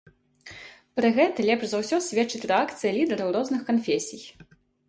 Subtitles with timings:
[0.99, 4.23] Пра гэта лепш за ўсё сведчыць рэакцыя лідараў розных канфесій.